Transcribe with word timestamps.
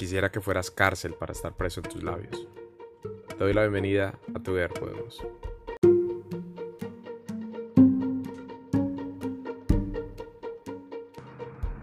Quisiera 0.00 0.30
que 0.30 0.40
fueras 0.40 0.70
cárcel 0.70 1.12
para 1.12 1.32
estar 1.32 1.52
preso 1.52 1.82
en 1.84 1.90
tus 1.90 2.02
labios. 2.02 2.48
Te 3.28 3.36
doy 3.36 3.52
la 3.52 3.60
bienvenida 3.60 4.14
a 4.34 4.38
Tu 4.38 4.54
Ver 4.54 4.72
Podemos. 4.72 5.22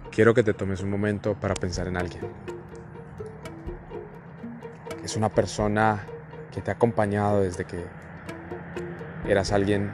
Quiero 0.10 0.34
que 0.34 0.42
te 0.42 0.56
tomes 0.56 0.82
un 0.82 0.90
momento 0.90 1.36
para 1.36 1.54
pensar 1.54 1.88
en 1.88 1.96
alguien. 1.96 2.24
Es 5.04 5.16
una 5.16 5.30
persona 5.30 6.04
que 6.52 6.64
te 6.64 6.72
ha 6.72 6.74
acompañado 6.74 7.42
desde 7.42 7.66
que 7.66 7.86
eras 9.28 9.52
alguien 9.52 9.92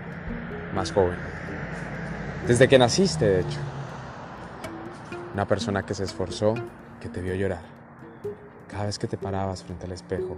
más 0.74 0.94
joven. 0.94 1.18
Desde 2.48 2.70
que 2.70 2.80
naciste, 2.80 3.26
de 3.26 3.40
hecho. 3.42 3.60
Una 5.34 5.46
persona 5.46 5.86
que 5.86 5.94
se 5.94 6.06
esforzó, 6.06 6.54
que 7.02 7.10
te 7.10 7.20
vio 7.20 7.36
llorar. 7.36 7.73
Cada 8.74 8.86
vez 8.86 8.98
que 8.98 9.08
te 9.08 9.18
parabas 9.18 9.64
frente 9.64 9.86
al 9.86 9.92
espejo 9.92 10.36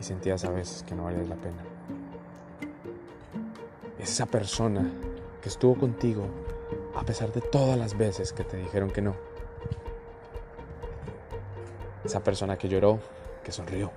y 0.00 0.02
sentías 0.02 0.42
a 0.46 0.50
veces 0.50 0.82
que 0.84 0.94
no 0.94 1.04
valías 1.04 1.28
la 1.28 1.36
pena. 1.36 1.62
Es 3.98 4.10
esa 4.10 4.24
persona 4.24 4.90
que 5.42 5.50
estuvo 5.50 5.74
contigo 5.74 6.24
a 6.96 7.02
pesar 7.02 7.30
de 7.30 7.42
todas 7.42 7.78
las 7.78 7.98
veces 7.98 8.32
que 8.32 8.42
te 8.42 8.56
dijeron 8.56 8.90
que 8.90 9.02
no. 9.02 9.14
Esa 12.02 12.20
persona 12.20 12.56
que 12.56 12.70
lloró, 12.70 13.00
que 13.44 13.52
sonrió 13.52 13.92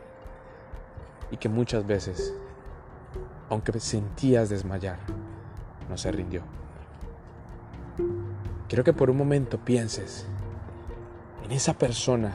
y 1.32 1.38
que 1.38 1.48
muchas 1.48 1.88
veces, 1.88 2.34
aunque 3.50 3.80
sentías 3.80 4.50
desmayar, 4.50 5.00
no 5.90 5.98
se 5.98 6.12
rindió. 6.12 6.42
Quiero 8.68 8.84
que 8.84 8.92
por 8.92 9.10
un 9.10 9.16
momento 9.16 9.58
pienses 9.58 10.28
en 11.46 11.54
esa 11.54 11.74
persona 11.74 12.34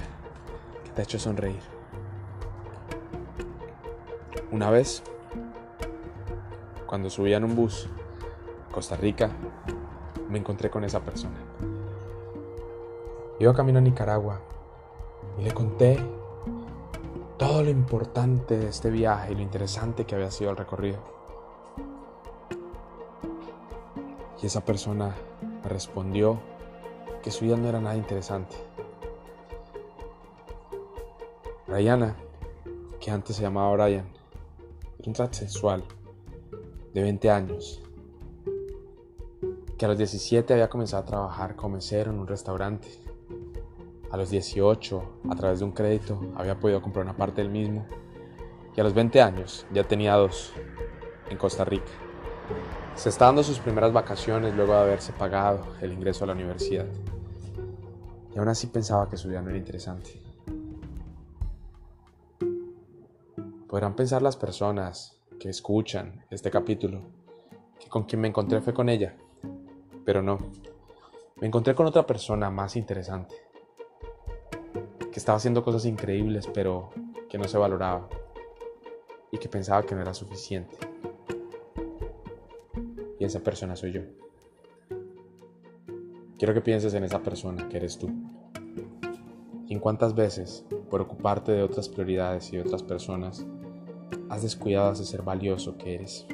ha 1.01 1.05
hecho 1.05 1.19
sonreír. 1.19 1.61
Una 4.53 4.71
vez, 4.71 5.03
cuando 6.87 7.09
subía 7.09 7.37
en 7.37 7.45
un 7.45 7.57
bus 7.57 7.89
a 8.69 8.73
Costa 8.73 8.97
Rica, 8.97 9.31
me 10.29 10.39
encontré 10.39 10.71
con 10.71 10.85
esa 10.85 11.01
persona. 11.01 11.37
Iba 13.39 13.55
camino 13.55 13.79
a 13.79 13.83
Nicaragua 13.83 14.41
y 15.39 15.43
le 15.43 15.53
conté 15.53 15.99
todo 17.39 17.63
lo 17.63 17.71
importante 17.71 18.59
de 18.59 18.69
este 18.69 18.91
viaje 18.91 19.33
y 19.33 19.37
lo 19.37 19.41
interesante 19.41 20.05
que 20.05 20.15
había 20.15 20.31
sido 20.31 20.51
el 20.51 20.57
recorrido. 20.57 20.99
Y 24.43 24.47
esa 24.47 24.63
persona 24.63 25.15
me 25.63 25.69
respondió 25.69 26.39
que 27.23 27.31
su 27.31 27.45
vida 27.45 27.57
no 27.57 27.69
era 27.69 27.81
nada 27.81 27.97
interesante. 27.97 28.70
Brianna, 31.71 32.17
que 32.99 33.13
antes 33.13 33.37
se 33.37 33.43
llamaba 33.43 33.73
Brian, 33.73 34.07
era 34.99 35.07
un 35.07 35.13
transexual 35.13 35.85
de 36.93 37.01
20 37.01 37.31
años, 37.31 37.81
que 39.79 39.85
a 39.85 39.89
los 39.89 39.97
17 39.97 40.53
había 40.53 40.69
comenzado 40.69 41.05
a 41.05 41.07
trabajar 41.07 41.55
como 41.55 41.77
mesero 41.77 42.11
en 42.11 42.19
un 42.19 42.27
restaurante. 42.27 42.89
A 44.11 44.17
los 44.17 44.31
18, 44.31 45.03
a 45.31 45.37
través 45.37 45.61
de 45.61 45.65
un 45.65 45.71
crédito, 45.71 46.21
había 46.35 46.59
podido 46.59 46.83
comprar 46.83 47.05
una 47.05 47.17
parte 47.17 47.41
del 47.41 47.53
mismo. 47.53 47.87
Y 48.77 48.81
a 48.81 48.83
los 48.83 48.93
20 48.93 49.23
años 49.23 49.65
ya 49.73 49.85
tenía 49.85 50.17
dos 50.17 50.53
en 51.31 51.39
Costa 51.39 51.65
Rica. 51.65 51.93
Se 52.97 53.11
está 53.11 53.27
dando 53.27 53.45
sus 53.45 53.61
primeras 53.61 53.93
vacaciones 53.93 54.57
luego 54.57 54.73
de 54.73 54.81
haberse 54.81 55.13
pagado 55.13 55.61
el 55.81 55.93
ingreso 55.93 56.25
a 56.25 56.27
la 56.27 56.33
universidad. 56.33 56.87
Y 58.35 58.39
aún 58.41 58.49
así 58.49 58.67
pensaba 58.67 59.09
que 59.09 59.17
su 59.17 59.29
vida 59.29 59.41
no 59.41 59.51
era 59.51 59.59
interesante. 59.59 60.30
Podrán 63.71 63.95
pensar 63.95 64.21
las 64.21 64.37
personas 64.37 65.17
que 65.39 65.49
escuchan 65.49 66.25
este 66.29 66.51
capítulo 66.51 67.03
que 67.79 67.89
con 67.89 68.03
quien 68.03 68.21
me 68.21 68.27
encontré 68.27 68.61
fue 68.61 68.75
con 68.75 68.89
ella, 68.89 69.17
pero 70.05 70.23
no. 70.23 70.39
Me 71.37 71.47
encontré 71.47 71.73
con 71.77 71.87
otra 71.87 72.05
persona 72.05 72.51
más 72.51 72.75
interesante, 72.75 73.37
que 75.13 75.21
estaba 75.21 75.37
haciendo 75.37 75.63
cosas 75.63 75.85
increíbles, 75.85 76.49
pero 76.53 76.91
que 77.29 77.39
no 77.39 77.45
se 77.45 77.59
valoraba 77.59 78.09
y 79.31 79.39
que 79.39 79.49
pensaba 79.49 79.85
que 79.85 79.95
no 79.95 80.01
era 80.01 80.15
suficiente. 80.15 80.77
Y 83.21 83.25
esa 83.25 83.39
persona 83.39 83.77
soy 83.77 83.93
yo. 83.93 84.01
Quiero 86.37 86.55
que 86.55 86.61
pienses 86.61 86.93
en 86.95 87.05
esa 87.05 87.23
persona 87.23 87.69
que 87.69 87.77
eres 87.77 87.99
tú. 87.99 88.11
En 89.69 89.79
cuántas 89.79 90.17
veces, 90.17 90.67
por 90.91 91.01
ocuparte 91.01 91.53
de 91.53 91.63
otras 91.63 91.89
prioridades 91.89 92.53
y 92.53 92.59
otras 92.59 92.83
personas, 92.83 93.47
has 94.29 94.43
descuidado 94.43 94.93
ese 94.93 95.05
ser 95.05 95.23
valioso 95.23 95.77
que 95.77 95.95
eres. 95.95 96.27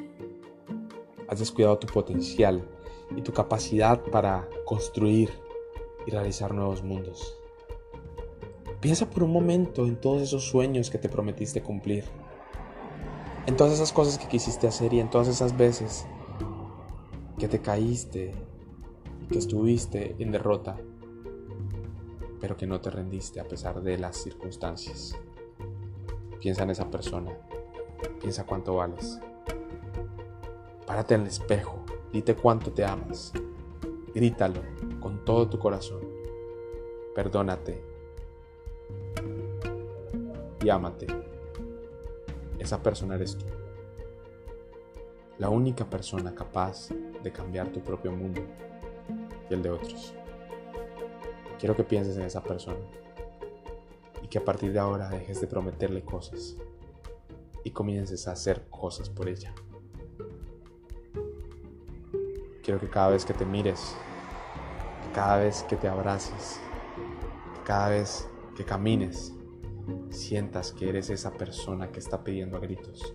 Has 1.27 1.39
descuidado 1.39 1.77
tu 1.77 1.87
potencial 1.87 2.67
y 3.15 3.21
tu 3.21 3.33
capacidad 3.33 4.01
para 4.03 4.47
construir 4.65 5.29
y 6.05 6.11
realizar 6.11 6.53
nuevos 6.53 6.83
mundos. 6.83 7.37
Piensa 8.79 9.09
por 9.09 9.23
un 9.23 9.31
momento 9.31 9.85
en 9.85 9.99
todos 9.99 10.21
esos 10.21 10.43
sueños 10.43 10.89
que 10.89 10.97
te 10.97 11.09
prometiste 11.09 11.63
cumplir, 11.63 12.05
en 13.47 13.55
todas 13.55 13.73
esas 13.73 13.91
cosas 13.91 14.17
que 14.17 14.27
quisiste 14.27 14.67
hacer 14.67 14.93
y 14.93 14.99
en 14.99 15.09
todas 15.09 15.27
esas 15.27 15.57
veces 15.57 16.05
que 17.37 17.47
te 17.47 17.59
caíste 17.59 18.33
y 19.21 19.27
que 19.27 19.39
estuviste 19.39 20.15
en 20.19 20.31
derrota, 20.31 20.77
pero 22.39 22.55
que 22.55 22.67
no 22.67 22.79
te 22.79 22.89
rendiste 22.89 23.39
a 23.39 23.47
pesar 23.47 23.81
de 23.81 23.97
las 23.97 24.17
circunstancias. 24.17 25.17
Piensa 26.39 26.63
en 26.63 26.69
esa 26.69 26.89
persona 26.91 27.35
Piensa 28.19 28.45
cuánto 28.45 28.75
vales. 28.75 29.19
Párate 30.85 31.15
en 31.15 31.21
el 31.21 31.27
espejo. 31.27 31.83
Dite 32.11 32.35
cuánto 32.35 32.71
te 32.71 32.85
amas. 32.85 33.33
Grítalo 34.13 34.61
con 34.99 35.23
todo 35.25 35.47
tu 35.47 35.59
corazón. 35.59 36.01
Perdónate. 37.13 37.83
Y 40.63 40.69
ámate. 40.69 41.07
Esa 42.59 42.81
persona 42.81 43.15
eres 43.15 43.37
tú. 43.37 43.45
La 45.37 45.49
única 45.49 45.85
persona 45.85 46.33
capaz 46.33 46.89
de 47.23 47.31
cambiar 47.31 47.71
tu 47.71 47.81
propio 47.81 48.11
mundo 48.11 48.41
y 49.49 49.53
el 49.53 49.61
de 49.61 49.69
otros. 49.69 50.13
Quiero 51.59 51.75
que 51.75 51.83
pienses 51.83 52.17
en 52.17 52.23
esa 52.23 52.41
persona 52.41 52.79
y 54.21 54.27
que 54.27 54.39
a 54.39 54.45
partir 54.45 54.73
de 54.73 54.79
ahora 54.79 55.09
dejes 55.09 55.39
de 55.41 55.47
prometerle 55.47 56.03
cosas 56.03 56.57
y 57.67 57.71
comiences 57.71 58.29
a 58.29 58.31
hacer 58.31 58.65
cosas 58.69 59.09
por 59.09 59.27
ella. 59.27 59.53
Quiero 62.63 62.79
que 62.79 62.89
cada 62.89 63.09
vez 63.09 63.25
que 63.25 63.33
te 63.33 63.45
mires, 63.45 63.93
cada 65.13 65.39
vez 65.39 65.63
que 65.63 65.75
te 65.75 65.89
abraces, 65.89 66.61
cada 67.65 67.89
vez 67.89 68.29
que 68.55 68.63
camines, 68.63 69.33
sientas 70.09 70.71
que 70.71 70.87
eres 70.87 71.09
esa 71.09 71.33
persona 71.33 71.91
que 71.91 71.99
está 71.99 72.23
pidiendo 72.23 72.55
a 72.55 72.61
gritos 72.61 73.13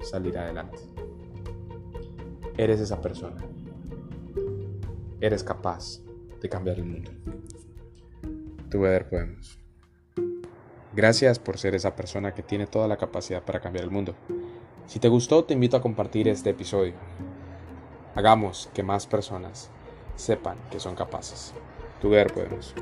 salir 0.00 0.38
adelante. 0.38 0.78
Eres 2.56 2.80
esa 2.80 3.02
persona. 3.02 3.36
Eres 5.20 5.44
capaz 5.44 6.00
de 6.40 6.48
cambiar 6.48 6.78
el 6.78 6.86
mundo. 6.86 7.10
Tu 8.70 8.80
ver 8.80 9.10
podemos. 9.10 9.65
Gracias 10.96 11.38
por 11.38 11.58
ser 11.58 11.74
esa 11.74 11.94
persona 11.94 12.32
que 12.32 12.42
tiene 12.42 12.66
toda 12.66 12.88
la 12.88 12.96
capacidad 12.96 13.42
para 13.42 13.60
cambiar 13.60 13.84
el 13.84 13.90
mundo. 13.90 14.14
Si 14.86 14.98
te 14.98 15.08
gustó, 15.08 15.44
te 15.44 15.52
invito 15.52 15.76
a 15.76 15.82
compartir 15.82 16.26
este 16.26 16.48
episodio. 16.48 16.94
Hagamos 18.14 18.70
que 18.72 18.82
más 18.82 19.06
personas 19.06 19.68
sepan 20.14 20.56
que 20.70 20.80
son 20.80 20.94
capaces. 20.94 21.52
Ver 22.02 22.32
podemos. 22.32 22.74